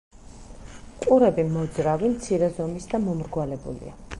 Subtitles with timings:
[1.03, 3.99] ყურები მოძრავი, მცირე ზომის და მომრგვალებულია.